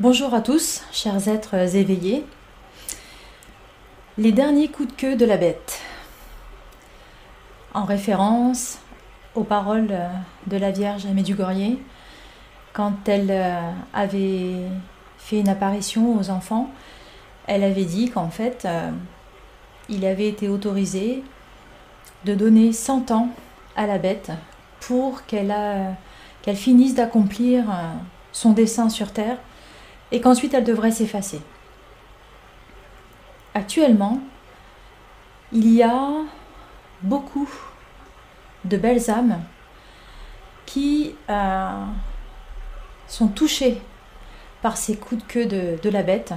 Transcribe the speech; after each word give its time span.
Bonjour 0.00 0.34
à 0.34 0.40
tous, 0.40 0.82
chers 0.90 1.28
êtres 1.28 1.54
éveillés. 1.76 2.26
Les 4.18 4.32
derniers 4.32 4.66
coups 4.66 4.88
de 4.88 4.92
queue 4.94 5.14
de 5.14 5.24
la 5.24 5.36
bête. 5.36 5.80
En 7.74 7.84
référence 7.84 8.78
aux 9.36 9.44
paroles 9.44 9.96
de 10.48 10.56
la 10.56 10.72
Vierge 10.72 11.06
Medjugorje 11.06 11.76
quand 12.72 13.08
elle 13.08 13.30
euh, 13.30 13.70
avait 13.92 14.66
fait 15.16 15.38
une 15.38 15.48
apparition 15.48 16.18
aux 16.18 16.28
enfants, 16.28 16.72
elle 17.46 17.62
avait 17.62 17.84
dit 17.84 18.10
qu'en 18.10 18.30
fait, 18.30 18.64
euh, 18.64 18.90
il 19.88 20.04
avait 20.06 20.28
été 20.28 20.48
autorisé 20.48 21.22
de 22.24 22.34
donner 22.34 22.72
100 22.72 23.12
ans 23.12 23.28
à 23.76 23.86
la 23.86 23.98
bête 23.98 24.32
pour 24.80 25.24
qu'elle 25.26 25.54
qu'elle 26.42 26.56
finisse 26.56 26.96
d'accomplir 26.96 27.70
euh, 27.70 27.92
son 28.32 28.50
dessein 28.50 28.88
sur 28.88 29.12
Terre 29.12 29.38
et 30.12 30.20
qu'ensuite 30.20 30.54
elle 30.54 30.64
devrait 30.64 30.90
s'effacer. 30.90 31.40
Actuellement, 33.54 34.20
il 35.52 35.72
y 35.72 35.82
a 35.82 36.10
beaucoup 37.02 37.48
de 38.64 38.76
belles 38.76 39.10
âmes 39.10 39.40
qui 40.66 41.14
euh, 41.28 41.84
sont 43.06 43.28
touchées 43.28 43.80
par 44.62 44.76
ces 44.76 44.96
coups 44.96 45.22
de 45.22 45.32
queue 45.32 45.46
de, 45.46 45.88
la 45.90 46.02
bête, 46.02 46.32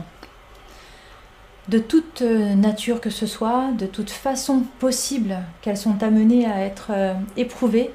de 1.70 1.80
toute 1.80 2.22
nature 2.22 3.02
que 3.02 3.10
ce 3.10 3.26
soit, 3.26 3.72
de 3.72 3.86
toute 3.86 4.10
façon 4.10 4.64
possible 4.80 5.38
qu'elles 5.62 5.78
sont 5.78 6.04
amenées 6.04 6.46
à 6.46 6.60
être 6.60 6.92
euh, 6.92 7.14
éprouvées. 7.38 7.92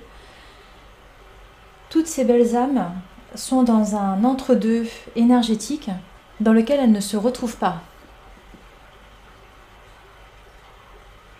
Toutes 1.90 2.06
ces 2.06 2.24
belles 2.24 2.56
âmes 2.56 2.92
sont 3.34 3.62
dans 3.62 3.96
un 3.96 4.24
entre-deux 4.24 4.86
énergétique 5.16 5.90
dans 6.40 6.52
lequel 6.52 6.80
elles 6.80 6.92
ne 6.92 7.00
se 7.00 7.16
retrouvent 7.16 7.56
pas. 7.56 7.82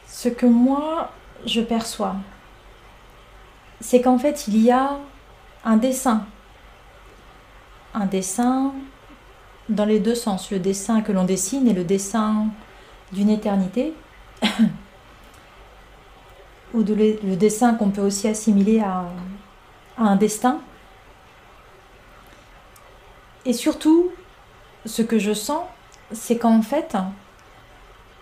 Ce 0.06 0.28
que 0.28 0.46
moi, 0.46 1.10
je 1.46 1.60
perçois, 1.60 2.16
c'est 3.80 4.00
qu'en 4.00 4.18
fait, 4.18 4.46
il 4.46 4.62
y 4.62 4.70
a 4.70 4.98
un 5.64 5.76
dessin. 5.76 6.24
Un 7.94 8.06
dessin 8.06 8.72
dans 9.68 9.84
les 9.84 10.00
deux 10.00 10.14
sens. 10.14 10.50
Le 10.50 10.58
dessin 10.60 11.02
que 11.02 11.12
l'on 11.12 11.24
dessine 11.24 11.66
et 11.68 11.72
le 11.72 11.84
dessin 11.84 12.46
d'une 13.12 13.30
éternité. 13.30 13.94
ou 16.74 16.82
de 16.82 16.94
le 16.94 17.36
dessin 17.36 17.74
qu'on 17.74 17.90
peut 17.90 18.00
aussi 18.00 18.28
assimiler 18.28 18.80
à 18.80 19.04
un 19.98 20.16
destin. 20.16 20.60
Et 23.44 23.52
surtout, 23.52 24.10
ce 24.86 25.02
que 25.02 25.18
je 25.18 25.32
sens, 25.32 25.64
c'est 26.12 26.38
qu'en 26.38 26.62
fait, 26.62 26.96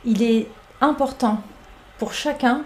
il 0.05 0.23
est 0.23 0.49
important 0.81 1.41
pour 1.99 2.13
chacun 2.13 2.65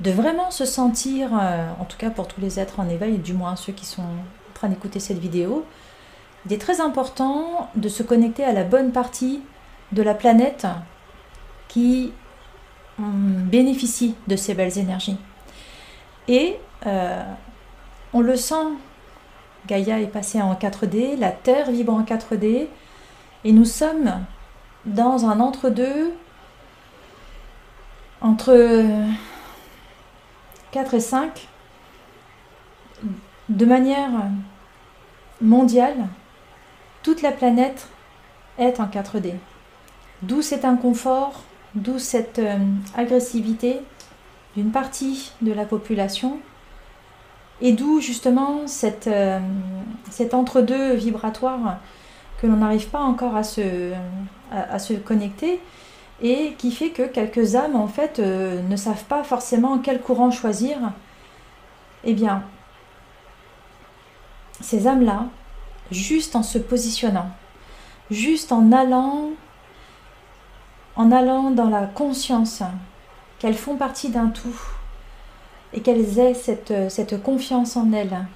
de 0.00 0.10
vraiment 0.10 0.50
se 0.50 0.64
sentir, 0.64 1.30
euh, 1.32 1.68
en 1.80 1.84
tout 1.84 1.96
cas 1.96 2.10
pour 2.10 2.28
tous 2.28 2.40
les 2.40 2.60
êtres 2.60 2.80
en 2.80 2.88
éveil, 2.88 3.18
du 3.18 3.32
moins 3.32 3.56
ceux 3.56 3.72
qui 3.72 3.86
sont 3.86 4.02
en 4.02 4.54
train 4.54 4.68
d'écouter 4.68 5.00
cette 5.00 5.18
vidéo, 5.18 5.64
il 6.44 6.52
est 6.52 6.58
très 6.58 6.80
important 6.80 7.70
de 7.74 7.88
se 7.88 8.02
connecter 8.02 8.44
à 8.44 8.52
la 8.52 8.62
bonne 8.62 8.92
partie 8.92 9.40
de 9.92 10.02
la 10.02 10.14
planète 10.14 10.66
qui 11.68 12.12
hum, 12.98 13.42
bénéficie 13.50 14.14
de 14.26 14.36
ces 14.36 14.54
belles 14.54 14.78
énergies. 14.78 15.16
Et 16.28 16.56
euh, 16.86 17.22
on 18.12 18.20
le 18.20 18.36
sent 18.36 18.54
Gaïa 19.66 20.00
est 20.00 20.06
passée 20.06 20.40
en 20.40 20.54
4D, 20.54 21.18
la 21.18 21.30
Terre 21.30 21.70
vibre 21.70 21.92
en 21.92 22.02
4D, 22.02 22.66
et 23.44 23.52
nous 23.52 23.64
sommes 23.64 24.24
dans 24.84 25.26
un 25.26 25.40
entre-deux, 25.40 26.12
entre 28.20 28.84
4 30.72 30.94
et 30.94 31.00
5, 31.00 31.48
de 33.48 33.64
manière 33.64 34.10
mondiale, 35.40 36.08
toute 37.02 37.22
la 37.22 37.32
planète 37.32 37.88
est 38.58 38.80
en 38.80 38.86
4D. 38.86 39.34
D'où 40.22 40.42
cet 40.42 40.64
inconfort, 40.64 41.44
d'où 41.74 41.98
cette 41.98 42.38
euh, 42.38 42.58
agressivité 42.96 43.80
d'une 44.56 44.70
partie 44.70 45.32
de 45.42 45.52
la 45.52 45.64
population 45.64 46.40
et 47.60 47.72
d'où 47.72 48.00
justement 48.00 48.64
euh, 49.06 49.40
cet 50.10 50.34
entre-deux 50.34 50.94
vibratoire 50.94 51.78
que 52.40 52.46
l'on 52.46 52.56
n'arrive 52.56 52.88
pas 52.88 53.00
encore 53.00 53.36
à 53.36 53.42
se, 53.42 53.92
à, 54.52 54.78
se 54.78 54.92
connecter 54.92 55.60
et 56.22 56.54
qui 56.58 56.70
fait 56.70 56.90
que 56.90 57.02
quelques 57.02 57.54
âmes 57.56 57.76
en 57.76 57.88
fait 57.88 58.18
euh, 58.18 58.62
ne 58.62 58.76
savent 58.76 59.04
pas 59.04 59.24
forcément 59.24 59.78
quel 59.78 60.00
courant 60.00 60.30
choisir. 60.30 60.76
Eh 62.04 62.14
bien, 62.14 62.42
ces 64.60 64.86
âmes-là, 64.86 65.26
juste 65.90 66.36
en 66.36 66.42
se 66.42 66.58
positionnant, 66.58 67.30
juste 68.10 68.52
en 68.52 68.70
allant, 68.72 69.30
en 70.94 71.10
allant 71.10 71.50
dans 71.50 71.68
la 71.68 71.86
conscience 71.86 72.62
qu'elles 73.38 73.54
font 73.54 73.76
partie 73.76 74.08
d'un 74.08 74.28
tout, 74.28 74.56
et 75.76 75.80
qu'elles 75.80 76.18
aient 76.18 76.34
cette, 76.34 76.90
cette 76.90 77.22
confiance 77.22 77.76
en 77.76 77.92
elles, 77.92 78.26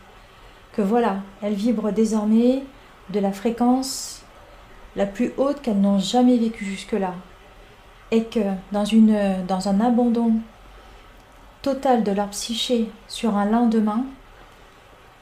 que 0.72 0.82
voilà, 0.82 1.16
elles 1.42 1.54
vibrent 1.54 1.92
désormais 1.92 2.62
de 3.08 3.18
la 3.18 3.32
fréquence 3.32 4.22
la 4.96 5.06
plus 5.06 5.32
haute 5.36 5.62
qu'elles 5.62 5.80
n'ont 5.80 5.98
jamais 5.98 6.36
vécue 6.36 6.64
jusque-là, 6.64 7.14
et 8.10 8.24
que 8.24 8.40
dans, 8.72 9.68
un 9.68 9.80
abandon 9.80 10.34
total 11.62 12.02
de 12.02 12.12
leur 12.12 12.28
psyché 12.28 12.90
sur 13.08 13.36
un 13.36 13.46
lendemain, 13.46 14.04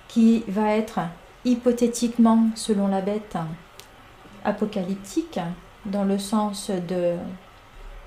qui 0.08 0.42
va 0.48 0.74
être 0.74 1.00
hypothétiquement, 1.44 2.46
selon 2.54 2.88
la 2.88 3.02
bête, 3.02 3.36
apocalyptique, 4.44 5.38
dans 5.84 6.04
le 6.04 6.18
sens 6.18 6.70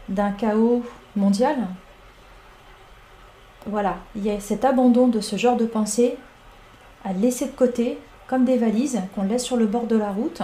d'un 0.10 0.32
chaos 0.32 0.84
mondial, 1.16 1.58
voilà, 3.66 3.98
il 4.16 4.26
y 4.26 4.32
a 4.32 4.40
cet 4.40 4.66
abandon 4.66 5.08
de 5.08 5.20
ce 5.22 5.36
genre 5.36 5.58
de 5.58 5.66
pensée 5.66 6.18
à 7.04 7.14
laisser 7.14 7.46
de 7.46 7.52
côté, 7.52 8.00
comme 8.28 8.46
des 8.46 8.58
valises 8.58 9.02
qu'on 9.14 9.24
laisse 9.24 9.44
sur 9.44 9.58
le 9.58 9.66
bord 9.66 9.88
de 9.88 9.98
la 9.98 10.12
route. 10.12 10.42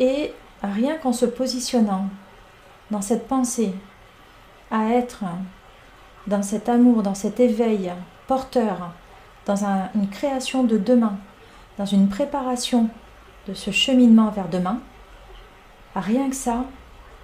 Et 0.00 0.32
rien 0.62 0.96
qu'en 0.96 1.12
se 1.12 1.26
positionnant 1.26 2.08
dans 2.90 3.02
cette 3.02 3.28
pensée, 3.28 3.74
à 4.70 4.90
être 4.90 5.24
dans 6.26 6.42
cet 6.42 6.68
amour, 6.68 7.02
dans 7.02 7.14
cet 7.14 7.38
éveil 7.38 7.92
porteur, 8.26 8.92
dans 9.46 9.64
une 9.94 10.08
création 10.08 10.64
de 10.64 10.76
demain, 10.76 11.16
dans 11.78 11.84
une 11.84 12.08
préparation 12.08 12.88
de 13.46 13.54
ce 13.54 13.70
cheminement 13.70 14.30
vers 14.30 14.48
demain, 14.48 14.80
rien 15.94 16.28
que 16.28 16.36
ça 16.36 16.64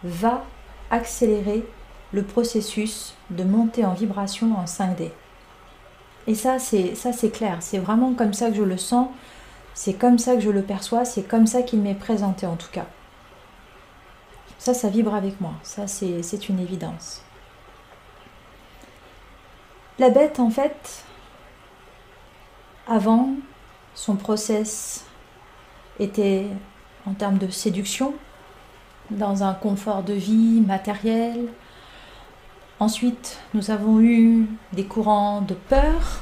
va 0.05 0.44
accélérer 0.91 1.65
le 2.12 2.23
processus 2.23 3.15
de 3.31 3.45
monter 3.45 3.84
en 3.84 3.95
vibration 3.95 4.55
en 4.56 4.65
5D. 4.65 5.11
Et 6.27 6.34
ça, 6.34 6.59
c'est 6.59 6.95
ça, 6.95 7.12
c'est 7.12 7.31
clair. 7.31 7.59
C'est 7.61 7.78
vraiment 7.78 8.15
comme 8.15 8.33
ça 8.33 8.50
que 8.50 8.56
je 8.56 8.62
le 8.62 8.77
sens. 8.77 9.09
C'est 9.75 9.95
comme 9.95 10.19
ça 10.19 10.34
que 10.34 10.41
je 10.41 10.50
le 10.50 10.62
perçois. 10.62 11.05
C'est 11.05 11.23
comme 11.23 11.47
ça 11.47 11.62
qu'il 11.62 11.81
m'est 11.81 11.95
présenté 11.95 12.47
en 12.47 12.56
tout 12.56 12.71
cas. 12.71 12.87
Ça, 14.59 14.75
ça 14.75 14.89
vibre 14.89 15.15
avec 15.15 15.41
moi. 15.41 15.55
Ça, 15.62 15.89
c'est 15.89 16.49
une 16.49 16.61
évidence. 16.61 17.23
La 19.99 20.11
bête, 20.11 20.39
en 20.39 20.50
fait, 20.50 21.05
avant, 22.87 23.31
son 23.94 24.17
process 24.17 25.05
était 25.99 26.47
en 27.06 27.14
termes 27.14 27.38
de 27.38 27.49
séduction, 27.49 28.14
dans 29.11 29.43
un 29.43 29.55
confort 29.55 30.03
de 30.03 30.14
vie 30.14 30.61
matériel, 30.61 31.49
Ensuite, 32.82 33.38
nous 33.55 33.70
avons 33.70 34.00
eu 34.00 34.49
des 34.73 34.82
courants 34.82 35.40
de 35.40 35.55
peur, 35.55 36.20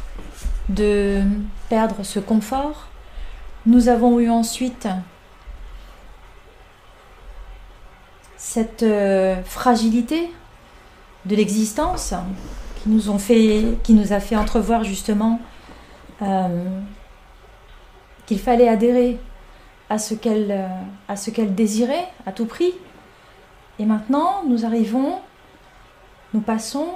de 0.69 1.23
perdre 1.71 2.03
ce 2.03 2.19
confort. 2.19 2.89
Nous 3.65 3.89
avons 3.89 4.21
eu 4.21 4.29
ensuite 4.29 4.87
cette 8.37 8.83
euh, 8.83 9.43
fragilité 9.43 10.31
de 11.25 11.35
l'existence 11.35 12.13
qui 12.83 12.91
nous, 12.91 13.09
a 13.09 14.21
fait 14.21 14.37
entrevoir 14.37 14.85
justement 14.85 15.41
euh, 16.21 16.79
qu'il 18.27 18.39
fallait 18.39 18.69
adhérer 18.69 19.19
euh, 19.91 20.69
à 21.09 21.17
ce 21.17 21.31
qu'elle 21.31 21.55
désirait 21.55 22.07
à 22.27 22.33
tout 22.33 22.45
prix. 22.45 22.75
Et 23.79 23.87
maintenant, 23.87 24.43
nous 24.47 24.67
arrivons 24.67 25.21
nous 26.33 26.41
passons 26.41 26.89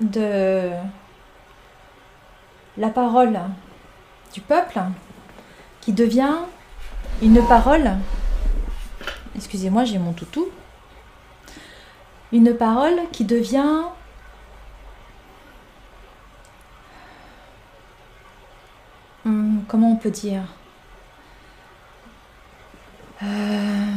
de 0.00 0.70
la 2.76 2.88
parole 2.88 3.40
du 4.32 4.40
peuple 4.40 4.80
qui 5.80 5.92
devient 5.92 6.36
une 7.22 7.44
parole, 7.46 7.90
excusez-moi, 9.34 9.84
j'ai 9.84 9.98
mon 9.98 10.12
toutou, 10.12 10.46
une 12.32 12.54
parole 12.54 13.00
qui 13.12 13.24
devient 13.24 13.84
hum, 19.24 19.64
comment 19.68 19.92
on 19.92 19.96
peut 19.96 20.10
dire? 20.10 20.42
Euh, 23.22 23.94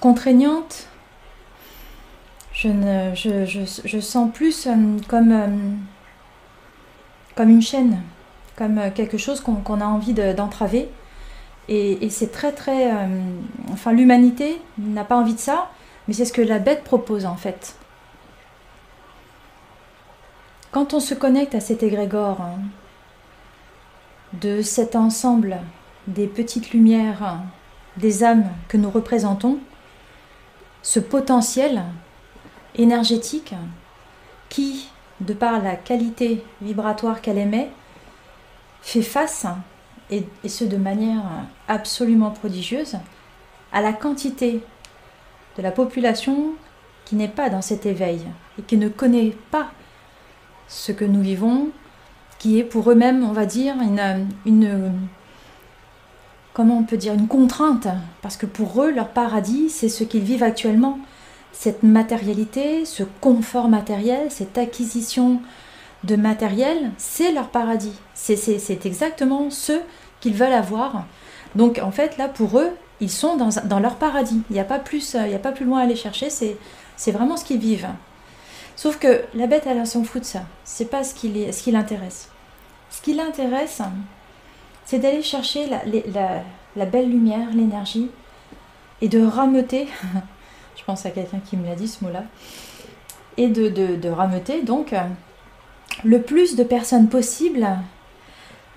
contraignante 0.00 0.88
je, 2.64 4.00
sens 4.00 4.30
plus 4.32 4.68
comme, 5.08 5.32
hum, 5.32 5.78
comme 7.34 7.50
une 7.50 7.62
chaîne 7.62 8.00
comme 8.56 8.78
euh, 8.78 8.90
quelque 8.90 9.18
chose 9.18 9.40
qu'on 9.40 9.80
a 9.80 9.84
envie 9.84 10.14
d'entraver. 10.14 10.88
et, 11.68 12.08
c'est 12.10 12.30
très 12.30 12.52
très... 12.52 12.92
Euh, 12.92 13.06
enfin 13.72 13.92
l'humanité 13.92 14.60
n'a 14.78 15.04
pas 15.04 15.16
envie 15.16 15.34
de 15.34 15.40
ça, 15.40 15.70
mais 16.06 16.14
c'est 16.14 16.24
ce 16.24 16.32
que 16.32 16.42
la 16.42 16.58
bête 16.58 16.84
propose 16.84 17.26
en 17.26 17.36
fait. 17.36 17.76
Quand 20.70 20.92
on 20.92 21.00
se 21.00 21.14
connecte 21.14 21.54
à 21.54 21.60
cet 21.60 21.82
égrégore 21.82 22.40
hein, 22.40 22.58
de 24.34 24.60
cet 24.60 24.96
ensemble 24.96 25.58
des 26.08 26.26
petites 26.26 26.72
lumières, 26.72 27.38
des 27.96 28.24
âmes 28.24 28.48
que 28.68 28.76
nous 28.76 28.90
représentons, 28.90 29.58
ce 30.82 31.00
potentiel 31.00 31.82
énergétique 32.76 33.54
qui, 34.48 34.88
de 35.20 35.34
par 35.34 35.62
la 35.62 35.76
qualité 35.76 36.44
vibratoire 36.60 37.20
qu'elle 37.20 37.38
émet, 37.38 37.70
fait 38.82 39.02
face, 39.02 39.46
et, 40.10 40.26
ce 40.46 40.64
de 40.64 40.76
manière 40.76 41.22
absolument 41.68 42.30
prodigieuse, 42.30 42.96
à 43.72 43.80
la 43.80 43.92
quantité 43.92 44.60
de 45.56 45.62
la 45.62 45.70
population 45.70 46.52
qui 47.04 47.16
n'est 47.16 47.28
pas 47.28 47.50
dans 47.50 47.62
cet 47.62 47.86
éveil 47.86 48.20
et 48.58 48.62
qui 48.62 48.76
ne 48.76 48.88
connaît 48.88 49.36
pas 49.50 49.70
ce 50.68 50.92
que 50.92 51.04
nous 51.04 51.22
vivons, 51.22 51.70
qui 52.38 52.58
est 52.58 52.64
pour 52.64 52.90
eux-mêmes, 52.90 53.24
on 53.24 53.32
va 53.32 53.46
dire, 53.46 53.74
une, 53.80 54.28
une, 54.44 54.92
comment 56.52 56.78
on 56.78 56.84
peut 56.84 56.96
dire, 56.96 57.14
une 57.14 57.28
contrainte, 57.28 57.88
parce 58.22 58.36
que 58.36 58.46
pour 58.46 58.82
eux, 58.82 58.90
leur 58.90 59.08
paradis, 59.08 59.70
c'est 59.70 59.88
ce 59.88 60.04
qu'ils 60.04 60.24
vivent 60.24 60.42
actuellement. 60.42 60.98
Cette 61.54 61.82
matérialité, 61.82 62.84
ce 62.84 63.04
confort 63.20 63.68
matériel, 63.68 64.30
cette 64.30 64.58
acquisition 64.58 65.40
de 66.02 66.16
matériel, 66.16 66.90
c'est 66.98 67.32
leur 67.32 67.48
paradis. 67.48 67.94
C'est 68.12 68.84
exactement 68.84 69.50
ce 69.50 69.80
qu'ils 70.20 70.34
veulent 70.34 70.52
avoir. 70.52 71.06
Donc 71.54 71.78
en 71.78 71.90
fait, 71.90 72.18
là, 72.18 72.28
pour 72.28 72.58
eux, 72.58 72.70
ils 73.00 73.10
sont 73.10 73.36
dans, 73.36 73.80
leur 73.80 73.96
paradis. 73.96 74.42
Il 74.50 74.54
n'y 74.54 74.60
a, 74.60 74.64
pas 74.64 74.78
plus, 74.78 75.14
il 75.14 75.34
a 75.34 75.38
pas 75.38 75.52
plus 75.52 75.64
loin 75.64 75.80
à 75.80 75.82
aller 75.84 75.96
chercher, 75.96 76.28
c'est 76.28 77.12
vraiment 77.12 77.36
ce 77.36 77.44
qu'ils 77.44 77.60
vivent. 77.60 77.88
Sauf 78.76 78.98
que 78.98 79.22
la 79.34 79.46
bête, 79.46 79.64
elle, 79.66 79.86
s'en 79.86 80.02
fout 80.02 80.22
de 80.22 80.26
ça. 80.26 80.42
C'est 80.64 80.90
pas 80.90 81.04
ce 81.04 81.14
qui, 81.14 81.52
ce 81.52 81.62
qui 81.62 81.70
l'intéresse. 81.70 82.28
Ce 82.90 83.00
qui 83.00 83.14
l'intéresse, 83.14 83.80
c'est 84.84 84.98
d'aller 84.98 85.22
chercher 85.22 85.68
la, 85.68 86.86
belle 86.86 87.08
lumière, 87.08 87.48
l'énergie, 87.52 88.10
et 89.00 89.08
de 89.08 89.24
rameuter. 89.24 89.88
Je 90.76 90.84
pense 90.84 91.06
à 91.06 91.10
quelqu'un 91.10 91.38
qui 91.38 91.56
me 91.56 91.66
l'a 91.66 91.74
dit 91.74 91.88
ce 91.88 92.04
mot-là. 92.04 92.24
Et 93.36 93.48
de, 93.48 93.68
de, 93.68 94.08
rameuter, 94.08 94.62
donc, 94.62 94.94
le 96.04 96.22
plus 96.22 96.56
de 96.56 96.62
personnes 96.62 97.08
possible 97.08 97.66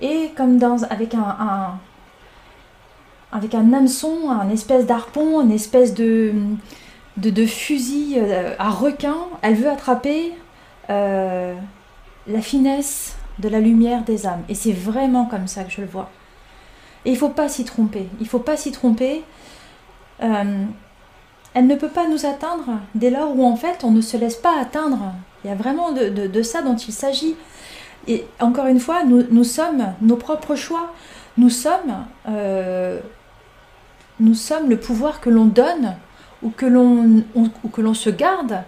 et 0.01 0.31
comme 0.35 0.57
dans 0.57 0.83
avec 0.83 1.13
un, 1.13 1.79
avec 3.31 3.55
un 3.55 3.73
hameçon, 3.73 4.29
un 4.29 4.49
espèce 4.49 4.85
d'arpon, 4.85 5.41
une 5.41 5.51
espèce 5.51 5.93
de, 5.93 6.33
de, 7.17 7.45
fusil 7.45 8.15
euh, 8.17 8.55
à 8.59 8.69
requin, 8.69 9.17
elle 9.41 9.55
veut 9.55 9.69
attraper 9.69 10.33
euh, 10.89 11.55
la 12.27 12.41
finesse 12.41 13.15
de 13.39 13.49
la 13.49 13.59
lumière 13.59 14.03
des 14.03 14.25
âmes. 14.25 14.43
Et 14.49 14.55
c'est 14.55 14.71
vraiment 14.71 15.25
comme 15.25 15.47
ça 15.47 15.63
que 15.63 15.71
je 15.71 15.81
le 15.81 15.87
vois. 15.87 16.09
Et 17.05 17.11
il 17.11 17.13
ne 17.13 17.17
faut 17.17 17.29
pas 17.29 17.49
s'y 17.49 17.65
tromper. 17.65 18.07
Il 18.19 18.23
ne 18.23 18.29
faut 18.29 18.39
pas 18.39 18.57
s'y 18.57 18.71
tromper. 18.71 19.23
Euh, 20.23 20.65
elle 21.57 21.65
ne 21.65 21.75
peut 21.75 21.89
pas 21.89 22.07
nous 22.07 22.27
atteindre 22.27 22.65
dès 22.93 23.09
lors 23.09 23.35
où 23.35 23.43
en 23.43 23.55
fait 23.55 23.83
on 23.83 23.89
ne 23.89 24.01
se 24.01 24.15
laisse 24.15 24.35
pas 24.35 24.59
atteindre 24.61 25.13
il 25.43 25.47
y 25.47 25.51
a 25.51 25.55
vraiment 25.55 25.91
de, 25.91 26.41
ça 26.43 26.61
dont 26.61 26.75
il 26.75 26.93
s'agit. 26.93 27.35
Et 28.07 28.25
encore 28.39 28.67
une 28.67 28.79
fois, 28.79 29.03
nous, 29.03 29.43
sommes 29.43 29.93
nos 30.01 30.17
propres 30.17 30.55
choix. 30.55 30.93
Nous 31.37 31.49
sommes, 31.49 32.05
euh, 32.29 32.99
nous 34.19 34.35
sommes 34.35 34.69
le 34.69 34.77
pouvoir 34.77 35.19
que 35.19 35.31
l'on 35.31 35.45
donne 35.45 35.95
ou 36.43 36.51
que 36.51 36.67
l'on, 36.67 37.93
se 37.93 38.09
garde. 38.11 38.63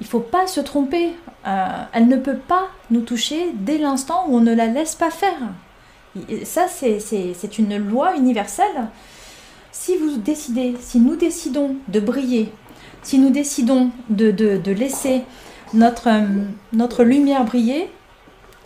Il 0.00 0.04
ne 0.04 0.08
faut 0.08 0.20
pas 0.20 0.48
se 0.48 0.60
tromper. 0.60 1.12
Euh, 1.46 1.66
elle 1.92 2.08
ne 2.08 2.16
peut 2.16 2.38
pas 2.38 2.68
nous 2.90 3.02
toucher 3.02 3.52
dès 3.54 3.78
l'instant 3.78 4.24
où 4.28 4.36
on 4.36 4.40
ne 4.40 4.54
la 4.54 4.66
laisse 4.66 4.96
pas 4.96 5.10
faire. 5.10 5.38
Et 6.28 6.44
ça, 6.44 6.66
c'est 6.66 7.58
une 7.58 7.76
loi 7.76 8.16
universelle. 8.16 8.88
Si 9.76 9.96
vous 9.96 10.18
décidez, 10.18 10.76
si 10.80 11.00
nous 11.00 11.16
décidons 11.16 11.74
de 11.88 11.98
briller, 11.98 12.52
si 13.02 13.18
nous 13.18 13.30
décidons 13.30 13.90
de, 14.08 14.70
laisser 14.70 15.22
notre, 15.74 16.06
euh, 16.06 16.44
notre 16.72 17.02
lumière 17.02 17.44
briller, 17.44 17.90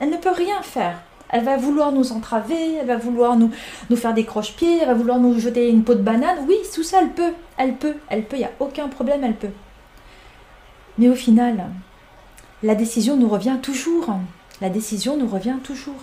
elle 0.01 0.11
ne 0.11 0.19
peut 0.19 0.31
rien 0.31 0.61
faire. 0.61 1.01
Elle 1.31 1.45
va 1.45 1.57
vouloir 1.57 1.93
nous 1.93 2.13
entraver, 2.13 2.75
elle 2.75 2.87
va 2.87 2.99
vouloir 2.99 3.37
nous, 3.37 3.51
nous 3.89 3.97
faire 3.97 4.13
des 4.13 4.27
croche-pieds, 4.27 4.81
elle 4.83 4.89
va 4.89 4.93
vouloir 4.93 5.19
nous 5.19 5.41
jeter 5.41 5.71
une 5.71 5.83
peau 5.83 5.95
de 5.95 6.03
banane. 6.03 6.45
Oui, 6.47 6.57
tout 6.75 6.83
ça, 6.83 6.99
elle 7.01 7.13
peut, 7.13 7.33
elle 7.57 7.77
peut, 7.77 7.95
elle 8.11 8.25
peut, 8.25 8.37
il 8.37 8.41
n'y 8.41 8.45
a 8.45 8.53
aucun 8.61 8.89
problème, 8.89 9.25
elle 9.25 9.37
peut. 9.37 9.49
Mais 10.99 11.09
au 11.09 11.15
final, 11.15 11.71
la 12.63 12.75
décision 12.75 13.17
nous 13.17 13.31
revient 13.31 13.57
toujours. 13.63 14.15
La 14.61 14.69
décision 14.69 15.17
nous 15.17 15.27
revient 15.27 15.57
toujours. 15.65 16.03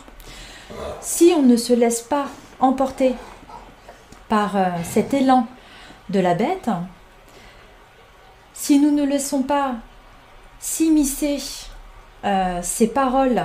Si 0.99 1.31
on 1.37 1.43
ne 1.43 1.57
se 1.57 1.73
laisse 1.73 2.01
pas 2.01 2.25
emporter 2.59 3.13
par 4.29 4.55
euh, 4.55 4.69
cet 4.83 5.13
élan 5.13 5.47
de 6.09 6.19
la 6.19 6.33
bête, 6.33 6.69
si 8.53 8.79
nous 8.79 8.91
ne 8.91 9.03
laissons 9.03 9.43
pas 9.43 9.75
s'immiscer 10.59 11.37
euh, 12.23 12.59
ces 12.61 12.87
paroles 12.87 13.43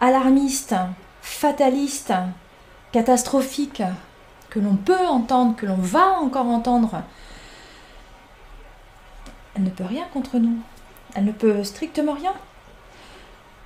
alarmistes, 0.00 0.74
fatalistes, 1.20 2.14
catastrophiques 2.92 3.82
que 4.50 4.60
l'on 4.60 4.76
peut 4.76 5.06
entendre, 5.06 5.56
que 5.56 5.66
l'on 5.66 5.76
va 5.76 6.18
encore 6.20 6.46
entendre, 6.46 7.02
elle 9.54 9.64
ne 9.64 9.70
peut 9.70 9.84
rien 9.84 10.04
contre 10.12 10.38
nous. 10.38 10.58
Elle 11.14 11.24
ne 11.24 11.32
peut 11.32 11.62
strictement 11.64 12.14
rien. 12.14 12.32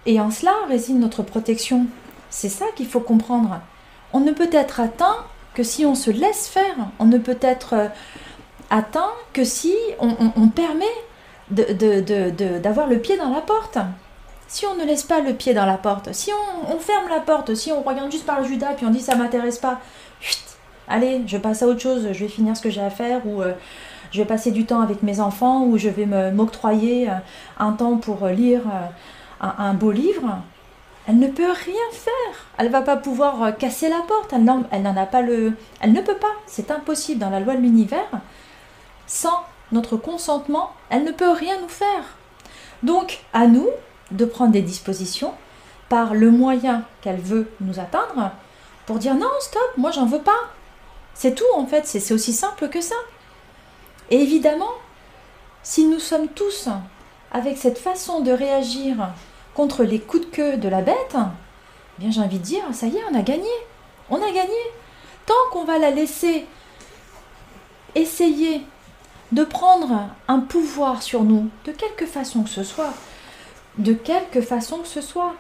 Et 0.05 0.21
en 0.21 0.31
cela 0.31 0.53
réside 0.69 0.99
notre 0.99 1.23
protection. 1.23 1.87
C'est 2.31 2.49
ça 2.49 2.67
qu'il 2.75 2.87
faut 2.87 3.01
comprendre. 3.01 3.61
On 4.13 4.21
ne 4.21 4.33
peut 4.33 4.51
être 4.53 4.81
atteint 4.81 5.25
que 5.57 5.63
si 5.63 5.87
on 5.87 5.95
se 5.95 6.11
laisse 6.11 6.47
faire. 6.47 6.77
On 6.99 7.07
ne 7.07 7.17
peut 7.17 7.39
être 7.41 7.73
euh, 7.73 7.89
atteint 8.69 9.11
que 9.33 9.43
si 9.43 9.75
on 9.99 10.49
permet 10.49 10.85
d'avoir 11.51 12.87
le 12.89 12.99
pied 12.99 13.17
dans 13.17 13.31
la 13.31 13.41
porte. 13.41 13.79
Si 14.49 14.67
on 14.67 14.75
ne 14.77 14.85
laisse 14.85 15.03
pas 15.03 15.21
le 15.21 15.33
pied 15.33 15.55
dans 15.55 15.67
la 15.67 15.79
porte, 15.79 16.13
si 16.13 16.31
on, 16.69 16.79
ferme 16.79 17.09
la 17.09 17.21
porte, 17.21 17.55
si 17.55 17.73
on 17.73 17.83
regarde 17.83 18.13
juste 18.13 18.27
par 18.27 18.41
le 18.41 18.47
Judas 18.47 18.75
puis 18.77 18.87
on 18.87 18.91
dit 18.91 19.01
ça 19.01 19.17
m'intéresse 19.17 19.59
pas, 19.59 19.81
allez, 20.89 21.23
je 21.27 21.37
passe 21.37 21.63
à 21.63 21.67
autre 21.67 21.81
chose, 21.81 22.09
je 22.13 22.19
vais 22.19 22.29
finir 22.29 22.57
ce 22.57 22.63
que 22.63 22.71
j'ai 22.71 22.83
à 22.83 22.91
faire 22.91 23.27
ou 23.27 23.43
euh, 23.43 23.55
je 24.13 24.21
vais 24.21 24.27
passer 24.27 24.53
du 24.53 24.65
temps 24.65 24.83
avec 24.83 25.03
mes 25.03 25.19
enfants 25.19 25.65
ou 25.65 25.79
je 25.79 25.89
vais 25.89 26.07
m'octroyer 26.07 27.09
euh, 27.09 27.15
un 27.59 27.73
temps 27.73 27.97
pour 27.97 28.27
lire 28.29 28.63
un, 29.41 29.75
beau 29.75 29.91
livre, 29.91 30.39
elle 31.07 31.19
ne 31.19 31.29
peut 31.29 31.53
rien 31.53 31.91
faire. 31.93 32.47
Elle 32.59 32.71
va 32.71 32.83
pas 32.83 32.97
pouvoir 32.97 33.57
casser 33.57 33.89
la 33.89 34.01
porte. 34.01 34.33
Elle 34.33 34.45
n'en 34.83 34.97
a 34.97 35.07
pas 35.07 35.23
le. 35.23 35.53
Elle 35.81 35.93
ne 35.93 36.01
peut 36.01 36.17
pas. 36.17 36.33
C'est 36.47 36.71
impossible 36.71 37.21
dans 37.21 37.31
la 37.31 37.41
loi 37.41 37.55
de 37.55 37.61
l'univers 37.61 38.11
sans 39.07 39.45
notre 39.73 39.97
consentement, 39.97 40.73
elle 40.91 41.05
ne 41.05 41.13
peut 41.13 41.31
rien 41.31 41.61
nous 41.61 41.69
faire. 41.69 42.05
Donc, 42.83 43.21
à 43.33 43.47
nous 43.47 43.69
de 44.11 44.25
prendre 44.25 44.53
des 44.53 44.63
dispositions 44.63 45.35
par 45.89 46.15
le 46.15 46.31
moyen 46.31 46.85
qu'elle 47.01 47.21
veut 47.21 47.51
nous 47.61 47.79
atteindre 47.81 48.33
pour 48.87 48.99
dire 48.99 49.15
non, 49.15 49.31
stop, 49.41 49.73
moi 49.77 49.91
j'en 49.91 50.07
veux 50.07 50.21
pas. 50.21 50.51
C'est 51.15 51.35
tout 51.35 51.45
en 51.57 51.67
fait, 51.67 51.87
c'est 51.87 52.13
aussi 52.13 52.33
simple 52.33 52.69
que 52.69 52.81
ça. 52.81 52.95
Et 54.11 54.21
évidemment, 54.21 54.71
si 55.63 55.87
nous 55.87 55.99
sommes 55.99 56.29
tous 56.29 56.69
avec 57.33 57.57
cette 57.57 57.79
façon 57.79 58.21
de 58.21 58.31
réagir 58.31 58.97
contre 59.57 59.85
les 59.85 59.99
coups 59.99 60.27
de 60.27 60.31
queue 60.31 60.57
de 60.59 60.69
la 60.69 60.83
bête, 60.83 61.17
eh 61.17 62.01
bien 62.01 62.11
j'ai 62.11 62.21
envie 62.21 62.39
de 62.39 62.45
dire, 62.45 62.63
ça 62.73 62.87
y 62.87 62.97
est, 62.97 63.05
on 63.11 63.19
a 63.19 63.23
gagné. 63.23 63.49
On 64.11 64.17
a 64.17 64.31
gagné. 64.31 64.61
Tant 65.25 65.35
qu'on 65.51 65.65
va 65.65 65.79
la 65.79 65.91
laisser 65.91 66.47
essayer 67.95 68.61
de 69.33 69.45
prendre 69.45 70.11
un 70.29 70.41
pouvoir 70.41 71.03
sur 71.03 71.25
nous, 71.25 71.49
de 71.65 71.73
quelque 71.73 72.05
façon 72.05 72.43
que 72.43 72.51
ce 72.51 72.63
soit. 72.63 72.93
De 73.79 73.95
quelque 73.95 74.43
façon 74.43 74.79
que 74.79 74.89
ce 74.89 75.01
soit. 75.01 75.35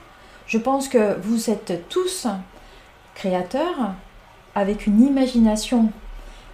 Je 0.46 0.56
pense 0.56 0.88
que 0.88 1.20
vous 1.20 1.50
êtes 1.50 1.86
tous 1.90 2.26
créateur, 3.14 3.92
avec 4.54 4.86
une 4.86 5.02
imagination, 5.02 5.90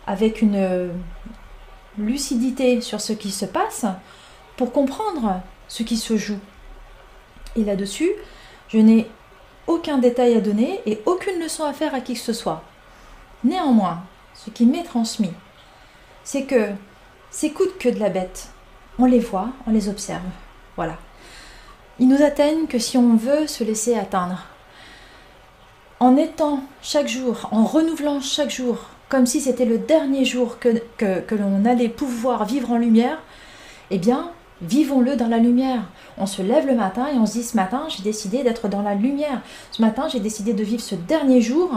avec 0.09 0.43
une 0.43 0.91
lucidité 1.97 2.81
sur 2.81 3.01
ce 3.01 3.13
qui 3.13 3.31
se 3.31 3.45
passe, 3.45 3.87
pour 4.57 4.73
comprendre 4.73 5.41
ce 5.69 5.85
qui 5.85 5.97
se 5.97 6.17
joue. 6.17 6.41
Et 7.57 7.65
là-dessus, 7.65 8.11
je 8.69 8.79
n'ai 8.79 9.09
aucun 9.67 9.99
détail 9.99 10.35
à 10.35 10.41
donner 10.41 10.81
et 10.87 11.01
aucune 11.07 11.41
leçon 11.41 11.65
à 11.65 11.73
faire 11.73 11.95
à 11.95 12.01
qui 12.01 12.15
que 12.15 12.21
ce 12.21 12.33
soit. 12.33 12.63
Néanmoins, 13.45 14.03
ce 14.35 14.51
qui 14.51 14.67
m'est 14.67 14.85
transmis, 14.85 15.33
c'est 16.25 16.45
que 16.45 16.71
ces 17.31 17.51
coups 17.51 17.69
de 17.69 17.79
queue 17.79 17.93
de 17.93 18.01
la 18.01 18.09
bête, 18.09 18.51
on 18.99 19.07
les 19.07 19.19
voit, 19.19 19.49
on 19.67 19.71
les 19.71 19.89
observe. 19.89 20.23
Voilà. 20.77 20.97
Ils 21.99 22.09
nous 22.09 22.23
atteignent 22.23 22.67
que 22.67 22.79
si 22.79 22.97
on 22.97 23.17
veut 23.17 23.47
se 23.47 23.65
laisser 23.65 23.95
atteindre. 23.95 24.47
En 26.01 26.17
étant 26.17 26.63
chaque 26.83 27.09
jour, 27.09 27.49
en 27.53 27.65
renouvelant 27.65 28.21
chaque 28.21 28.51
jour, 28.51 28.79
comme 29.09 29.27
si 29.27 29.41
c'était 29.41 29.65
le 29.65 29.79
dernier 29.79 30.25
jour 30.25 30.59
que, 30.59 31.35
l'on 31.35 31.65
allait 31.65 31.89
pouvoir 31.89 32.45
vivre 32.45 32.73
en 32.73 32.79
lumière, 32.79 33.19
eh 33.91 33.99
bien, 33.99 34.31
vivons-le 34.63 35.17
dans 35.17 35.29
la 35.29 35.39
lumière. 35.39 35.83
On 36.19 36.27
se 36.27 36.41
lève 36.43 36.67
le 36.67 36.75
matin 36.75 37.09
et 37.13 37.19
on 37.19 37.27
se 37.27 37.33
dit 37.33 37.43
ce 37.43 37.57
matin, 37.57 37.85
j'ai 37.89 38.03
décidé 38.03 38.43
d'être 38.43 38.69
dans 38.69 38.83
la 38.83 38.95
lumière. 38.95 39.43
Ce 39.71 39.83
matin, 39.83 40.09
j'ai 40.09 40.21
décidé 40.21 40.53
de 40.53 40.63
vivre 40.63 40.83
ce 40.83 40.95
dernier 40.95 41.41
jour 41.41 41.71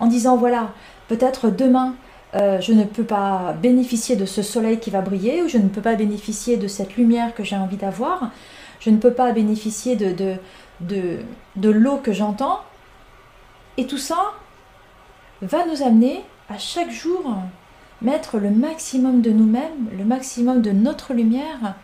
en 0.00 0.06
disant 0.06 0.36
voilà, 0.36 0.72
peut-être 1.08 1.50
demain, 1.50 1.94
euh, 2.34 2.60
je 2.60 2.72
ne 2.72 2.84
peux 2.84 3.04
pas 3.04 3.54
bénéficier 3.60 4.16
de 4.16 4.26
ce 4.26 4.42
soleil 4.42 4.78
qui 4.78 4.90
va 4.90 5.00
briller, 5.00 5.42
ou 5.42 5.48
je 5.48 5.58
ne 5.58 5.68
peux 5.68 5.80
pas 5.80 5.94
bénéficier 5.94 6.56
de 6.56 6.68
cette 6.68 6.96
lumière 6.96 7.34
que 7.34 7.42
j'ai 7.42 7.56
envie 7.56 7.76
d'avoir, 7.76 8.30
je 8.80 8.90
ne 8.90 8.98
peux 8.98 9.12
pas 9.12 9.32
bénéficier 9.32 9.96
de, 9.96 10.12
de, 10.12 10.34
de, 10.80 11.18
de 11.56 11.70
l'eau 11.70 11.96
que 11.96 12.12
j'entends. 12.12 12.60
Et 13.76 13.86
tout 13.86 13.98
ça 13.98 14.32
va 15.40 15.64
nous 15.66 15.82
amener 15.82 16.24
à 16.48 16.58
chaque 16.58 16.90
jour 16.90 17.36
mettre 18.02 18.38
le 18.38 18.50
maximum 18.50 19.22
de 19.22 19.30
nous-mêmes, 19.30 19.88
le 19.96 20.04
maximum 20.04 20.62
de 20.62 20.70
notre 20.70 21.14
lumière 21.14 21.74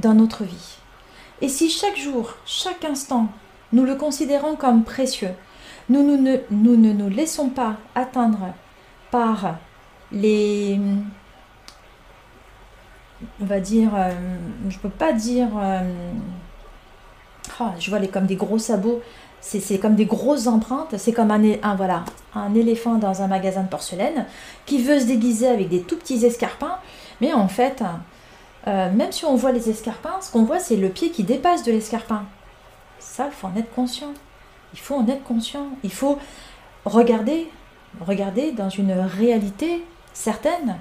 dans 0.00 0.14
notre 0.14 0.44
vie. 0.44 0.76
Et 1.40 1.48
si 1.48 1.70
chaque 1.70 1.96
jour, 1.96 2.34
chaque 2.46 2.84
instant, 2.84 3.28
nous 3.72 3.84
le 3.84 3.94
considérons 3.94 4.56
comme 4.56 4.84
précieux, 4.84 5.34
nous, 5.88 6.02
ne, 6.02 6.38
nous 6.50 7.08
laissons 7.08 7.48
pas 7.48 7.76
atteindre 7.94 8.52
par 9.10 9.56
les 10.12 10.78
on 13.40 13.44
va 13.44 13.60
dire 13.60 13.90
je 13.92 13.96
euh, 13.96 14.70
je 14.70 14.78
peux 14.78 14.88
pas 14.88 15.12
dire 15.12 15.48
euh, 15.58 15.80
oh, 17.60 17.70
je 17.78 17.90
vois 17.90 17.98
les 17.98 18.08
comme 18.08 18.26
des 18.26 18.36
gros 18.36 18.58
sabots. 18.58 19.00
C'est 19.40 19.78
comme 19.78 19.94
des 19.94 20.04
grosses 20.04 20.48
empreintes. 20.48 20.96
C'est 20.98 21.12
comme 21.12 21.30
un, 21.30 21.74
voilà 21.76 22.04
un 22.34 22.54
éléphant 22.54 22.96
dans 22.96 23.22
un 23.22 23.28
magasin 23.28 23.62
de 23.62 23.68
porcelaine 23.68 24.26
qui 24.66 24.82
veut 24.82 24.98
se 24.98 25.06
déguiser 25.06 25.46
avec 25.46 25.68
des 25.68 25.82
tout 25.82 25.96
petits 25.96 26.24
escarpins. 26.26 26.78
Mais 27.20 27.32
en 27.32 27.46
fait 27.46 27.82
euh, 28.68 28.92
même 28.92 29.10
si 29.10 29.24
on 29.24 29.34
voit 29.34 29.52
les 29.52 29.68
escarpins 29.70 30.20
ce 30.20 30.30
qu'on 30.30 30.44
voit 30.44 30.60
c'est 30.60 30.76
le 30.76 30.88
pied 30.88 31.10
qui 31.10 31.24
dépasse 31.24 31.64
de 31.64 31.72
l'escarpin. 31.72 32.24
Ça 33.00 33.26
il 33.26 33.32
faut 33.32 33.48
en 33.48 33.56
être 33.56 33.72
conscient. 33.74 34.12
Il 34.74 34.78
faut 34.78 34.94
en 34.94 35.06
être 35.08 35.24
conscient. 35.24 35.66
Il 35.82 35.92
faut 35.92 36.18
regarder 36.84 37.48
Regardez 38.00 38.52
dans 38.52 38.68
une 38.68 38.92
réalité 38.92 39.84
certaine 40.12 40.78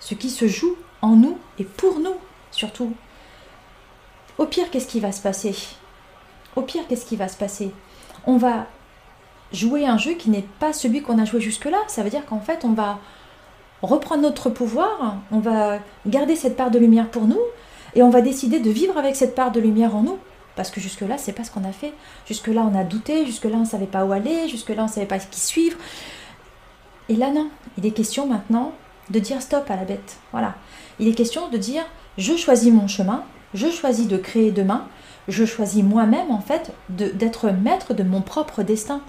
ce 0.00 0.14
qui 0.14 0.30
se 0.30 0.46
joue 0.46 0.76
en 1.02 1.16
nous 1.16 1.38
et 1.58 1.64
pour 1.64 1.98
nous 1.98 2.16
surtout. 2.50 2.92
Au 4.38 4.46
pire, 4.46 4.70
qu'est-ce 4.70 4.86
qui 4.86 5.00
va 5.00 5.12
se 5.12 5.22
passer? 5.22 5.54
Au 6.56 6.62
pire, 6.62 6.86
qu'est-ce 6.88 7.06
qui 7.06 7.16
va 7.16 7.28
se 7.28 7.36
passer? 7.36 7.72
On 8.26 8.36
va 8.36 8.66
jouer 9.52 9.86
un 9.86 9.98
jeu 9.98 10.14
qui 10.14 10.30
n'est 10.30 10.46
pas 10.58 10.72
celui 10.72 11.02
qu'on 11.02 11.18
a 11.18 11.24
joué 11.24 11.40
jusque-là. 11.40 11.78
Ça 11.88 12.02
veut 12.02 12.10
dire 12.10 12.26
qu'en 12.26 12.40
fait, 12.40 12.64
on 12.64 12.72
va 12.72 12.98
reprendre 13.86 14.22
notre 14.22 14.50
pouvoir, 14.50 15.18
on 15.30 15.38
va 15.38 15.78
garder 16.06 16.36
cette 16.36 16.56
part 16.56 16.70
de 16.70 16.78
lumière 16.78 17.10
pour 17.10 17.26
nous 17.26 17.40
et 17.94 18.02
on 18.02 18.10
va 18.10 18.20
décider 18.20 18.60
de 18.60 18.70
vivre 18.70 18.96
avec 18.98 19.16
cette 19.16 19.34
part 19.34 19.52
de 19.52 19.60
lumière 19.60 19.94
en 19.94 20.02
nous. 20.02 20.18
Parce 20.56 20.70
que 20.70 20.80
jusque-là, 20.80 21.18
c'est 21.18 21.32
pas 21.32 21.42
ce 21.42 21.50
qu'on 21.50 21.64
a 21.64 21.72
fait. 21.72 21.92
Jusque-là, 22.26 22.68
on 22.70 22.78
a 22.78 22.84
douté, 22.84 23.26
jusque-là, 23.26 23.56
on 23.56 23.60
ne 23.60 23.64
savait 23.66 23.86
pas 23.86 24.04
où 24.04 24.12
aller, 24.12 24.48
jusque-là, 24.48 24.82
on 24.82 24.86
ne 24.86 24.90
savait 24.90 25.06
pas 25.06 25.18
qui 25.18 25.40
suivre. 25.40 25.76
Et 27.08 27.16
là, 27.16 27.30
non. 27.30 27.48
Il 27.76 27.84
est 27.86 27.90
question 27.90 28.26
maintenant 28.26 28.72
de 29.10 29.18
dire 29.18 29.42
stop 29.42 29.68
à 29.68 29.76
la 29.76 29.84
bête. 29.84 30.18
Voilà. 30.30 30.54
Il 31.00 31.08
est 31.08 31.14
question 31.14 31.48
de 31.48 31.58
dire 31.58 31.82
je 32.18 32.36
choisis 32.36 32.72
mon 32.72 32.86
chemin, 32.86 33.24
je 33.52 33.68
choisis 33.68 34.06
de 34.06 34.16
créer 34.16 34.52
demain, 34.52 34.86
je 35.26 35.44
choisis 35.44 35.82
moi-même, 35.82 36.30
en 36.30 36.40
fait, 36.40 36.72
d'être 36.88 37.50
maître 37.50 37.92
de 37.94 38.04
mon 38.04 38.20
propre 38.20 38.62
destin. 38.62 39.00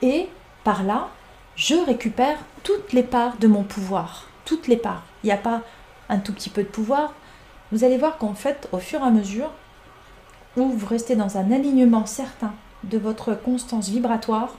Et 0.00 0.28
par 0.64 0.82
là, 0.82 1.08
je 1.56 1.74
récupère 1.74 2.38
toutes 2.62 2.92
les 2.92 3.02
parts 3.02 3.36
de 3.38 3.48
mon 3.48 3.62
pouvoir. 3.62 4.28
Toutes 4.44 4.68
les 4.68 4.76
parts. 4.76 5.02
Il 5.22 5.26
n'y 5.26 5.32
a 5.32 5.36
pas 5.36 5.62
un 6.08 6.18
tout 6.18 6.32
petit 6.32 6.50
peu 6.50 6.62
de 6.62 6.68
pouvoir. 6.68 7.14
Vous 7.72 7.84
allez 7.84 7.98
voir 7.98 8.18
qu'en 8.18 8.34
fait, 8.34 8.68
au 8.72 8.78
fur 8.78 9.00
et 9.00 9.04
à 9.04 9.10
mesure, 9.10 9.50
où 10.56 10.68
vous 10.68 10.86
restez 10.86 11.16
dans 11.16 11.36
un 11.36 11.52
alignement 11.52 12.06
certain 12.06 12.52
de 12.84 12.98
votre 12.98 13.34
constance 13.34 13.88
vibratoire, 13.88 14.54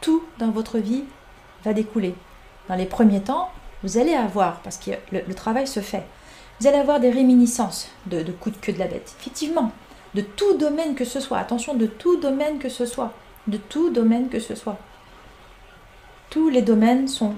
tout 0.00 0.22
dans 0.38 0.50
votre 0.50 0.78
vie 0.78 1.04
va 1.64 1.72
découler. 1.72 2.14
Dans 2.68 2.74
les 2.74 2.86
premiers 2.86 3.22
temps, 3.22 3.50
vous 3.82 3.98
allez 3.98 4.14
avoir, 4.14 4.60
parce 4.60 4.76
que 4.76 4.90
le, 5.12 5.34
travail 5.34 5.66
se 5.66 5.80
fait, 5.80 6.04
vous 6.60 6.66
allez 6.66 6.78
avoir 6.78 7.00
des 7.00 7.10
réminiscences 7.10 7.88
de, 8.06 8.22
coups 8.32 8.56
de 8.56 8.60
queue 8.60 8.72
de 8.72 8.78
la 8.78 8.86
bête. 8.86 9.14
Effectivement, 9.20 9.72
de 10.14 10.20
tout 10.20 10.56
domaine 10.58 10.94
que 10.94 11.04
ce 11.04 11.20
soit. 11.20 11.38
Attention, 11.38 11.74
de 11.74 11.86
tout 11.86 12.16
domaine 12.16 12.58
que 12.58 12.68
ce 12.68 12.84
soit. 12.84 13.12
De 13.46 13.56
tout 13.56 13.90
domaine 13.90 14.28
que 14.28 14.40
ce 14.40 14.54
soit. 14.54 14.78
Tous 16.30 16.48
les 16.48 16.62
domaines 16.62 17.08
sont 17.08 17.34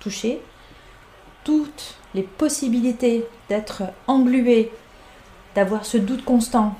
touchés. 0.00 0.42
Toutes 1.44 1.94
les 2.14 2.22
possibilités 2.22 3.26
d'être 3.48 3.84
englués, 4.08 4.72
d'avoir 5.54 5.84
ce 5.84 5.98
doute 5.98 6.24
constant 6.24 6.74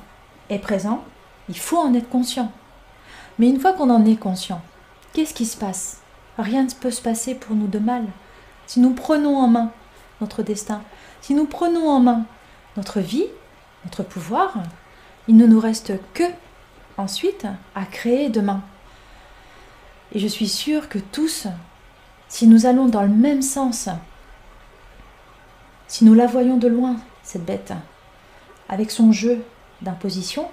est 0.51 0.59
présent. 0.59 1.05
Il 1.49 1.59
faut 1.59 1.79
en 1.79 1.95
être 1.95 2.09
conscient. 2.09 2.51
Mais 3.39 3.49
une 3.49 3.61
fois 3.61 3.73
qu'on 3.73 3.91
en 3.91 4.05
est 4.05 4.17
conscient, 4.17 4.63
qu'est-ce 5.13 5.35
qui 5.35 5.47
se 5.47 5.57
passe? 5.57 6.01
Rien 6.39 6.65
ne 6.65 6.71
peut 6.71 6.91
se 6.91 7.03
passer 7.03 7.37
pour 7.37 7.55
nous 7.55 7.69
de 7.69 7.79
mal. 7.79 8.05
Si 8.67 8.81
nous 8.81 8.93
prenons 8.93 9.37
en 9.37 9.47
main 9.47 9.71
notre 10.21 10.43
destin, 10.43 10.83
si 11.21 11.35
nous 11.35 11.47
prenons 11.47 11.89
en 11.89 12.01
main 12.01 12.25
notre 12.77 12.99
vie, 12.99 13.27
notre 13.85 14.03
pouvoir, 14.03 14.55
il 15.29 15.37
ne 15.37 15.47
nous 15.47 15.61
reste 15.61 15.93
que 16.15 16.25
ensuite 16.97 17.47
à 17.75 17.85
créer 17.85 18.29
demain. 18.29 18.63
Et 20.13 20.19
je 20.19 20.29
suis 20.29 20.49
sûre 20.49 20.89
que 20.89 20.99
tous, 20.99 21.47
si 22.29 22.47
nous 22.47 22.67
allons 22.67 22.87
dans 22.87 23.03
le 23.03 23.09
même 23.09 23.43
sens, 23.43 23.89
si 25.89 26.05
nous 26.05 26.15
la 26.15 26.27
voyons 26.27 26.57
de 26.57 26.69
loin, 26.69 26.97
cette 27.23 27.45
bête, 27.45 27.73
avec 28.69 28.91
son 28.91 29.13
jeu 29.13 29.43
d'imposition, 29.83 30.49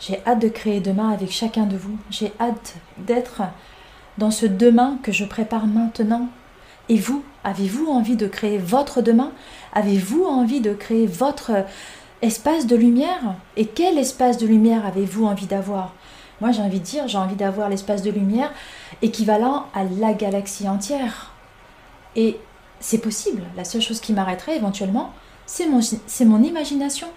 j'ai 0.00 0.20
hâte 0.26 0.40
de 0.40 0.48
créer 0.48 0.80
demain 0.80 1.10
avec 1.10 1.30
chacun 1.30 1.64
de 1.64 1.76
vous. 1.76 1.96
J'ai 2.10 2.32
hâte 2.38 2.74
d'être 2.98 3.42
dans 4.18 4.30
ce 4.30 4.44
demain 4.44 4.98
que 5.02 5.12
je 5.12 5.24
prépare 5.24 5.66
maintenant. 5.66 6.28
Et 6.90 6.98
vous, 6.98 7.24
avez-vous 7.42 7.86
envie 7.86 8.16
de 8.16 8.26
créer 8.26 8.58
votre 8.58 9.00
demain? 9.00 9.32
Avez-vous 9.72 10.24
envie 10.24 10.60
de 10.60 10.74
créer 10.74 11.06
votre 11.06 11.64
espace 12.20 12.66
de 12.66 12.76
lumière? 12.76 13.36
Et 13.56 13.66
quel 13.66 13.96
espace 13.96 14.36
de 14.36 14.46
lumière 14.46 14.84
avez-vous 14.84 15.24
envie 15.24 15.46
d'avoir? 15.46 15.94
Moi, 16.40 16.50
j'ai 16.52 16.62
envie 16.62 16.80
de 16.80 16.84
dire, 16.84 17.08
j'ai 17.08 17.18
envie 17.18 17.36
d'avoir 17.36 17.68
l'espace 17.68 18.02
de 18.02 18.10
lumière 18.10 18.52
équivalent 19.02 19.66
à 19.74 19.84
la 19.84 20.12
galaxie 20.12 20.68
entière. 20.68 21.32
Et 22.16 22.38
c'est 22.80 22.98
possible. 22.98 23.42
La 23.56 23.64
seule 23.64 23.80
chose 23.80 24.00
qui 24.00 24.12
m'arrêterait 24.12 24.56
éventuellement, 24.56 25.12
c'est 25.46 25.66
mon, 25.66 25.80
mon 26.26 26.42
imagination. 26.42 27.08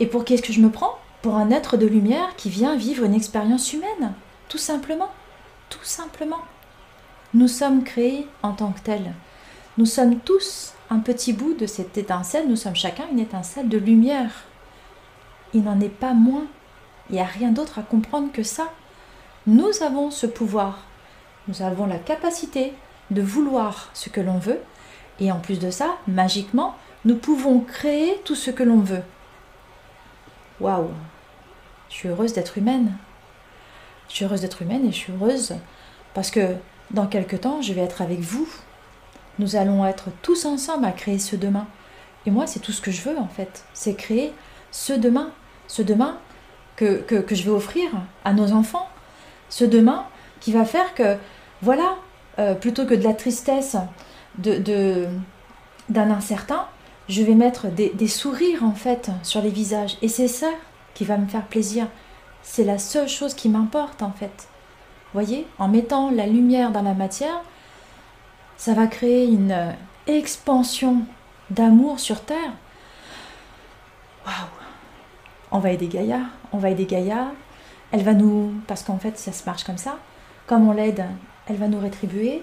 Et 0.00 0.06
pour 0.06 0.24
qu'est-ce 0.24 0.42
que 0.42 0.52
je 0.52 0.60
me 0.60 0.70
prends? 0.70 0.98
Pour 1.22 1.36
un 1.36 1.50
être 1.50 1.76
de 1.76 1.86
lumière 1.86 2.36
qui 2.36 2.50
vient 2.50 2.76
vivre 2.76 3.04
une 3.04 3.14
expérience 3.14 3.72
humaine, 3.72 4.12
tout 4.48 4.58
simplement, 4.58 5.10
tout 5.70 5.84
simplement. 5.84 6.40
Nous 7.34 7.48
sommes 7.48 7.82
créés 7.84 8.28
en 8.42 8.52
tant 8.52 8.72
que 8.72 8.80
tels. 8.80 9.12
Nous 9.78 9.86
sommes 9.86 10.18
tous 10.20 10.72
un 10.90 11.00
petit 11.00 11.32
bout 11.32 11.54
de 11.54 11.66
cette 11.66 11.98
étincelle, 11.98 12.48
nous 12.48 12.56
sommes 12.56 12.76
chacun 12.76 13.04
une 13.10 13.18
étincelle 13.18 13.68
de 13.68 13.78
lumière. 13.78 14.44
Il 15.52 15.64
n'en 15.64 15.80
est 15.80 15.88
pas 15.88 16.12
moins. 16.12 16.46
Il 17.10 17.14
n'y 17.14 17.20
a 17.20 17.24
rien 17.24 17.50
d'autre 17.50 17.78
à 17.78 17.82
comprendre 17.82 18.32
que 18.32 18.42
ça. 18.42 18.72
Nous 19.46 19.82
avons 19.82 20.10
ce 20.10 20.26
pouvoir. 20.26 20.84
Nous 21.48 21.62
avons 21.62 21.86
la 21.86 21.98
capacité 21.98 22.72
de 23.10 23.22
vouloir 23.22 23.90
ce 23.94 24.08
que 24.08 24.20
l'on 24.20 24.38
veut. 24.38 24.60
Et 25.20 25.30
en 25.30 25.38
plus 25.38 25.58
de 25.58 25.70
ça, 25.70 25.96
magiquement, 26.08 26.74
nous 27.04 27.16
pouvons 27.16 27.60
créer 27.60 28.20
tout 28.24 28.34
ce 28.34 28.50
que 28.50 28.62
l'on 28.62 28.80
veut. 28.80 29.02
Waouh 30.60 30.90
je 31.88 31.94
suis 31.94 32.08
heureuse 32.08 32.32
d'être 32.32 32.58
humaine. 32.58 32.96
Je 34.08 34.14
suis 34.14 34.24
heureuse 34.24 34.40
d'être 34.40 34.62
humaine 34.62 34.84
et 34.86 34.92
je 34.92 34.96
suis 34.96 35.12
heureuse 35.12 35.54
parce 36.14 36.30
que 36.30 36.56
dans 36.90 37.06
quelques 37.06 37.42
temps, 37.42 37.62
je 37.62 37.72
vais 37.72 37.82
être 37.82 38.02
avec 38.02 38.20
vous. 38.20 38.48
Nous 39.38 39.56
allons 39.56 39.84
être 39.86 40.08
tous 40.22 40.44
ensemble 40.44 40.84
à 40.84 40.92
créer 40.92 41.18
ce 41.18 41.36
demain. 41.36 41.66
Et 42.26 42.30
moi, 42.30 42.46
c'est 42.46 42.60
tout 42.60 42.72
ce 42.72 42.80
que 42.80 42.90
je 42.90 43.02
veux 43.02 43.18
en 43.18 43.28
fait. 43.28 43.64
C'est 43.74 43.94
créer 43.94 44.32
ce 44.70 44.92
demain. 44.92 45.30
Ce 45.68 45.82
demain 45.82 46.18
que, 46.76 47.04
je 47.30 47.42
vais 47.42 47.50
offrir 47.50 47.90
à 48.24 48.32
nos 48.32 48.52
enfants. 48.52 48.88
Ce 49.48 49.64
demain 49.64 50.04
qui 50.40 50.52
va 50.52 50.64
faire 50.64 50.94
que, 50.94 51.16
voilà, 51.62 51.96
euh, 52.38 52.54
plutôt 52.54 52.86
que 52.86 52.94
de 52.94 53.04
la 53.04 53.14
tristesse 53.14 53.76
de, 54.38 55.06
d'un 55.88 56.10
incertain, 56.10 56.66
je 57.08 57.22
vais 57.22 57.34
mettre 57.34 57.68
des, 57.68 57.90
des, 57.90 58.08
sourires 58.08 58.64
en 58.64 58.72
fait 58.72 59.10
sur 59.22 59.40
les 59.40 59.50
visages. 59.50 59.96
Et 60.02 60.08
c'est 60.08 60.28
ça 60.28 60.50
qui 60.94 61.04
va 61.04 61.16
me 61.16 61.26
faire 61.26 61.46
plaisir. 61.46 61.86
C'est 62.42 62.64
la 62.64 62.78
seule 62.78 63.08
chose 63.08 63.34
qui 63.34 63.48
m'importe 63.48 64.02
en 64.02 64.12
fait. 64.12 64.48
Voyez, 65.14 65.46
en 65.58 65.68
mettant 65.68 66.10
la 66.10 66.26
lumière 66.26 66.72
dans 66.72 66.82
la 66.82 66.94
matière, 66.94 67.40
ça 68.56 68.74
va 68.74 68.86
créer 68.86 69.26
une 69.26 69.74
expansion 70.06 71.02
d'amour 71.50 72.00
sur 72.00 72.20
Terre. 72.20 72.52
Waouh 74.26 74.34
On 75.52 75.58
va 75.58 75.70
aider 75.72 75.86
Gaïa, 75.86 76.20
on 76.56 76.58
va 76.58 76.70
aider 76.70 76.86
Gaïa. 76.86 77.32
Elle 77.92 78.02
va 78.02 78.14
nous... 78.14 78.54
Parce 78.66 78.82
qu'en 78.82 78.98
fait, 78.98 79.18
ça 79.18 79.32
se 79.32 79.44
marche 79.44 79.64
comme 79.64 79.78
ça. 79.78 79.98
Comme 80.46 80.68
on 80.68 80.72
l'aide, 80.72 81.04
elle 81.46 81.56
va 81.56 81.68
nous 81.68 81.78
rétribuer. 81.78 82.42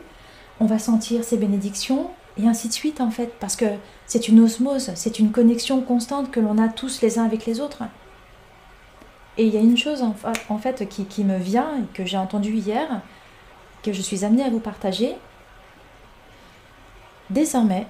On 0.59 0.65
va 0.65 0.79
sentir 0.79 1.23
ses 1.23 1.37
bénédictions 1.37 2.11
et 2.37 2.47
ainsi 2.47 2.67
de 2.67 2.73
suite 2.73 3.01
en 3.01 3.11
fait. 3.11 3.33
Parce 3.39 3.55
que 3.55 3.65
c'est 4.05 4.27
une 4.27 4.39
osmose, 4.39 4.91
c'est 4.95 5.19
une 5.19 5.31
connexion 5.31 5.81
constante 5.81 6.31
que 6.31 6.39
l'on 6.39 6.57
a 6.57 6.69
tous 6.69 7.01
les 7.01 7.17
uns 7.19 7.25
avec 7.25 7.45
les 7.45 7.59
autres. 7.59 7.83
Et 9.37 9.47
il 9.47 9.53
y 9.53 9.57
a 9.57 9.61
une 9.61 9.77
chose 9.77 10.03
en 10.03 10.57
fait 10.59 10.87
qui, 10.87 11.23
me 11.23 11.37
vient 11.37 11.79
et 11.79 11.95
que 11.95 12.05
j'ai 12.05 12.17
entendu 12.17 12.51
hier, 12.51 13.01
que 13.81 13.91
je 13.91 14.01
suis 14.01 14.23
amenée 14.23 14.43
à 14.43 14.49
vous 14.51 14.59
partager. 14.59 15.15
Désormais, 17.31 17.87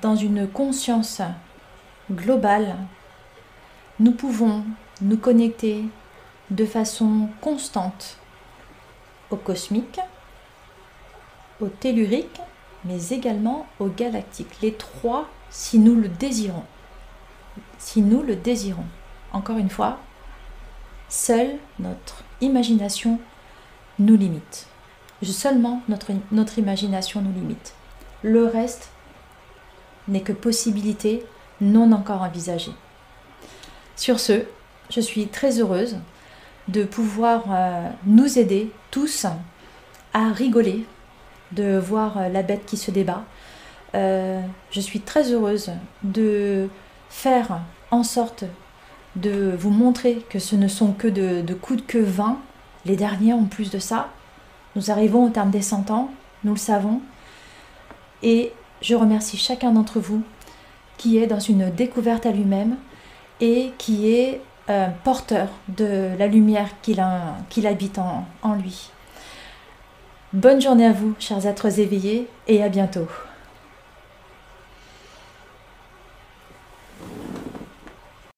dans 0.00 0.16
une 0.16 0.48
conscience 0.48 1.20
globale, 2.10 2.74
nous 4.00 4.12
pouvons 4.12 4.64
nous 5.00 5.16
connecter 5.16 5.84
de 6.50 6.64
façon 6.64 7.28
constante 7.40 8.18
au 9.30 9.36
cosmique, 9.36 10.00
au 11.60 11.68
tellurique, 11.68 12.40
mais 12.84 13.08
également 13.08 13.66
au 13.78 13.86
galactique. 13.86 14.60
Les 14.60 14.74
trois, 14.74 15.28
si 15.50 15.78
nous 15.78 15.94
le 15.94 16.08
désirons. 16.08 16.64
Si 17.78 18.02
nous 18.02 18.22
le 18.22 18.36
désirons. 18.36 18.86
Encore 19.32 19.58
une 19.58 19.70
fois, 19.70 19.98
seule 21.08 21.56
notre 21.78 22.24
imagination 22.40 23.18
nous 23.98 24.16
limite. 24.16 24.66
Seulement 25.22 25.82
notre, 25.88 26.12
notre 26.32 26.58
imagination 26.58 27.20
nous 27.20 27.32
limite. 27.32 27.74
Le 28.22 28.46
reste 28.46 28.90
n'est 30.08 30.22
que 30.22 30.32
possibilité 30.32 31.24
non 31.60 31.92
encore 31.92 32.22
envisagée. 32.22 32.72
Sur 34.02 34.18
ce, 34.18 34.42
je 34.90 35.00
suis 35.00 35.28
très 35.28 35.60
heureuse 35.60 35.96
de 36.66 36.82
pouvoir 36.82 37.44
euh, 37.52 37.88
nous 38.04 38.36
aider 38.36 38.72
tous 38.90 39.26
à 40.12 40.32
rigoler, 40.32 40.86
de 41.52 41.78
voir 41.78 42.18
euh, 42.18 42.28
la 42.28 42.42
bête 42.42 42.66
qui 42.66 42.76
se 42.76 42.90
débat. 42.90 43.22
Euh, 43.94 44.40
je 44.72 44.80
suis 44.80 45.02
très 45.02 45.30
heureuse 45.30 45.70
de 46.02 46.68
faire 47.10 47.60
en 47.92 48.02
sorte 48.02 48.42
de 49.14 49.54
vous 49.56 49.70
montrer 49.70 50.26
que 50.28 50.40
ce 50.40 50.56
ne 50.56 50.66
sont 50.66 50.94
que 50.94 51.06
de, 51.06 51.40
de 51.40 51.54
coups 51.54 51.82
de 51.82 51.86
queue 51.86 52.02
20, 52.02 52.40
les 52.86 52.96
derniers 52.96 53.34
en 53.34 53.44
plus 53.44 53.70
de 53.70 53.78
ça. 53.78 54.08
Nous 54.74 54.90
arrivons 54.90 55.26
au 55.26 55.30
terme 55.30 55.52
des 55.52 55.62
100 55.62 55.92
ans, 55.92 56.10
nous 56.42 56.54
le 56.54 56.58
savons, 56.58 57.00
et 58.24 58.52
je 58.80 58.96
remercie 58.96 59.36
chacun 59.36 59.70
d'entre 59.70 60.00
vous 60.00 60.24
qui 60.98 61.18
est 61.18 61.28
dans 61.28 61.38
une 61.38 61.70
découverte 61.70 62.26
à 62.26 62.32
lui-même 62.32 62.78
et 63.42 63.72
qui 63.76 64.10
est 64.10 64.40
euh, 64.70 64.86
porteur 65.02 65.48
de 65.68 66.16
la 66.16 66.28
lumière 66.28 66.68
qu'il 66.80 67.66
habite 67.66 67.98
en, 67.98 68.24
en 68.42 68.54
lui. 68.54 68.90
Bonne 70.32 70.62
journée 70.62 70.86
à 70.86 70.92
vous, 70.92 71.14
chers 71.18 71.44
êtres 71.46 71.78
éveillés, 71.78 72.28
et 72.46 72.62
à 72.62 72.68
bientôt. 72.70 73.08